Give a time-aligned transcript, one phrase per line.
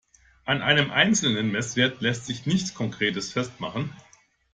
[0.45, 3.93] An einem einzelnen Messwert lässt sich nichts Konkretes festmachen.